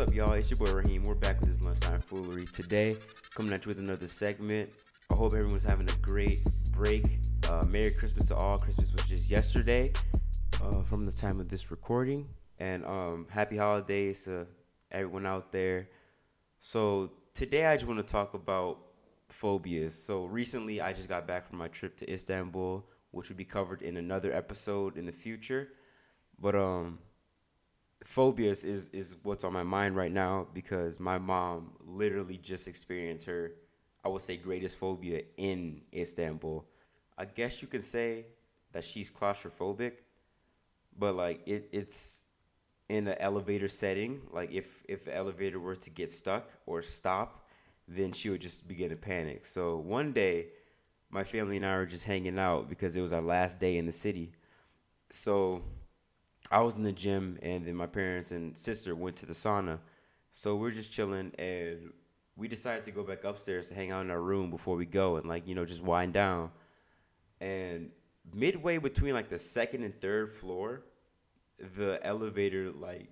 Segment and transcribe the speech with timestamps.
[0.00, 0.32] up, y'all?
[0.32, 1.02] It's your boy Raheem.
[1.02, 2.96] We're back with this lunchtime foolery today.
[3.34, 4.70] Coming at you with another segment.
[5.10, 6.38] I hope everyone's having a great
[6.72, 7.18] break.
[7.50, 8.58] Uh, Merry Christmas to all.
[8.58, 9.92] Christmas was just yesterday,
[10.64, 12.26] uh, from the time of this recording,
[12.58, 14.46] and um, happy holidays to
[14.90, 15.90] everyone out there.
[16.60, 18.78] So today, I just want to talk about
[19.28, 20.02] phobias.
[20.02, 23.82] So recently, I just got back from my trip to Istanbul, which will be covered
[23.82, 25.68] in another episode in the future.
[26.38, 27.00] But um
[28.04, 33.26] phobias is is what's on my mind right now because my mom literally just experienced
[33.26, 33.52] her
[34.04, 36.64] I would say greatest phobia in Istanbul.
[37.18, 38.26] I guess you could say
[38.72, 39.92] that she's claustrophobic,
[40.98, 42.22] but like it it's
[42.88, 44.22] in an elevator setting.
[44.32, 47.46] Like if if the elevator were to get stuck or stop,
[47.86, 49.44] then she would just begin to panic.
[49.44, 50.46] So one day,
[51.10, 53.84] my family and I were just hanging out because it was our last day in
[53.84, 54.32] the city.
[55.10, 55.62] So
[56.50, 59.78] I was in the gym, and then my parents and sister went to the sauna.
[60.32, 61.92] So we're just chilling, and
[62.36, 65.16] we decided to go back upstairs to hang out in our room before we go,
[65.16, 66.50] and like you know just wind down.
[67.40, 67.90] And
[68.34, 70.82] midway between like the second and third floor,
[71.76, 73.08] the elevator like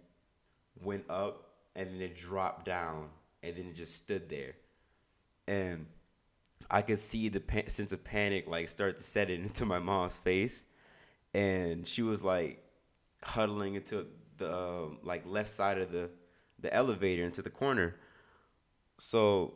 [0.82, 1.44] went up
[1.76, 3.08] and then it dropped down,
[3.42, 4.54] and then it just stood there,
[5.46, 5.86] and
[6.68, 10.18] I could see the pa- sense of panic like start to set into my mom's
[10.18, 10.64] face,
[11.32, 12.64] and she was like
[13.22, 14.06] huddling into
[14.38, 16.10] the uh, like left side of the
[16.60, 17.96] the elevator into the corner.
[18.98, 19.54] So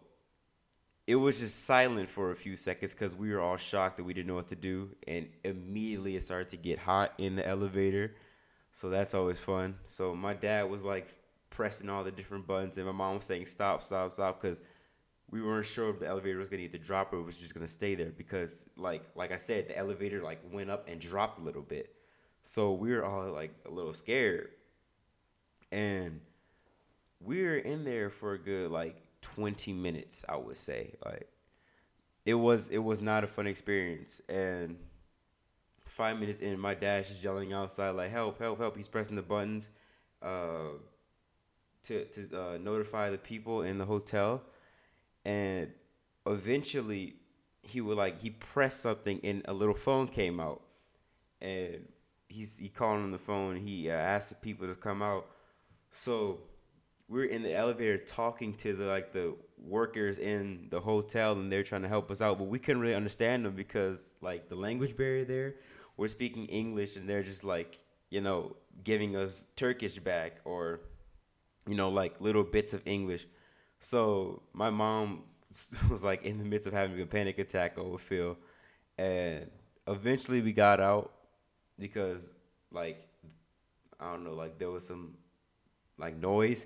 [1.07, 4.15] it was just silent for a few seconds because we were all shocked that we
[4.15, 8.15] didn't know what to do, and immediately it started to get hot in the elevator.
[8.73, 9.77] So that's always fun.
[9.87, 11.09] So my dad was like
[11.51, 14.61] pressing all the different buttons, and my mom was saying stop, stop, stop because
[15.31, 17.67] we weren't sure if the elevator was gonna either drop or it was just gonna
[17.67, 21.43] stay there because like like I said, the elevator like went up and dropped a
[21.43, 21.95] little bit.
[22.45, 24.51] So we were all like a little scared.
[25.71, 26.21] And
[27.21, 30.95] we were in there for a good like 20 minutes, I would say.
[31.05, 31.29] Like
[32.25, 34.21] it was it was not a fun experience.
[34.29, 34.77] And
[35.87, 38.77] five minutes in, my dad's just yelling outside like help, help, help.
[38.77, 39.71] He's pressing the buttons
[40.21, 40.71] uh,
[41.85, 44.43] to to uh, notify the people in the hotel.
[45.25, 45.71] And
[46.27, 47.17] eventually
[47.63, 50.63] he would like he pressed something and a little phone came out.
[51.41, 51.89] And
[52.33, 53.57] he's he called on the phone.
[53.57, 55.27] He uh, asked the people to come out.
[55.91, 56.41] So
[57.09, 61.63] we're in the elevator talking to the like the workers in the hotel, and they're
[61.63, 64.97] trying to help us out, but we couldn't really understand them because like the language
[64.97, 65.55] barrier there.
[65.97, 67.79] We're speaking English, and they're just like
[68.11, 70.81] you know giving us Turkish back or
[71.67, 73.27] you know like little bits of English.
[73.79, 75.25] So my mom
[75.91, 78.39] was like in the midst of having a panic attack over Phil,
[78.97, 79.51] and
[79.87, 81.13] eventually we got out
[81.83, 82.31] because
[82.71, 83.09] like
[84.01, 85.15] I don't know, like there was some
[85.99, 86.65] like noise,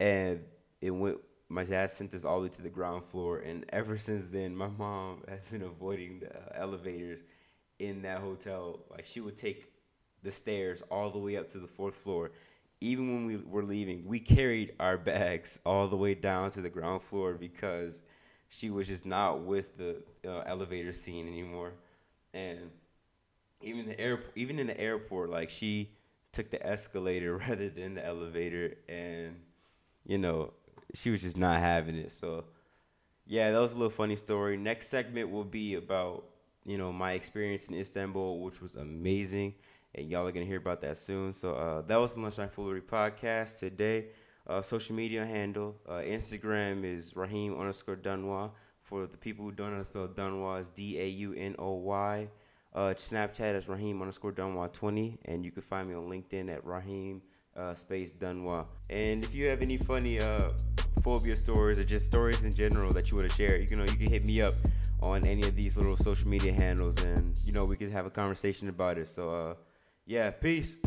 [0.00, 0.40] and
[0.80, 1.18] it went.
[1.50, 4.56] My dad sent us all the way to the ground floor, and ever since then,
[4.56, 7.20] my mom has been avoiding the uh, elevators
[7.78, 8.80] in that hotel.
[8.90, 9.66] Like she would take
[10.22, 12.32] the stairs all the way up to the fourth floor.
[12.80, 16.68] Even when we were leaving, we carried our bags all the way down to the
[16.68, 18.02] ground floor because
[18.48, 21.72] she was just not with the uh, elevator scene anymore.
[22.32, 22.70] And
[23.64, 25.90] even the air, even in the airport, like she
[26.32, 29.36] took the escalator rather than the elevator, and
[30.06, 30.52] you know
[30.94, 32.12] she was just not having it.
[32.12, 32.44] So
[33.26, 34.56] yeah, that was a little funny story.
[34.56, 36.24] Next segment will be about
[36.64, 39.54] you know my experience in Istanbul, which was amazing,
[39.94, 41.32] and y'all are gonna hear about that soon.
[41.32, 44.06] So uh, that was the Lunchtime Foolery podcast today.
[44.46, 48.50] Uh, social media handle uh, Instagram is Raheem underscore Daunoy.
[48.82, 51.56] For the people who don't know how to spell Daunoy, is D A U N
[51.58, 52.28] O Y.
[52.74, 56.64] Uh, Snapchat is Raheem underscore Daunoy 20, and you can find me on LinkedIn at
[56.66, 57.22] Raheem
[57.56, 58.66] uh, space Daunoy.
[58.90, 60.50] And if you have any funny uh,
[61.02, 63.86] phobia stories or just stories in general that you want to share, you can, you
[63.86, 64.54] can hit me up
[65.02, 68.10] on any of these little social media handles, and you know we could have a
[68.10, 69.06] conversation about it.
[69.06, 69.54] So, uh,
[70.04, 70.78] yeah, peace.